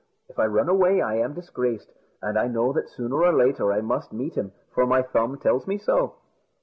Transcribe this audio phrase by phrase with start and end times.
[0.27, 1.91] If I run away, I am disgraced;
[2.23, 5.67] and I know that sooner or later I must meet him, for my thumb tells
[5.67, 6.15] me so."